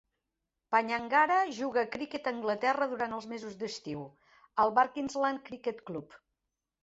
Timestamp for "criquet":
1.95-2.29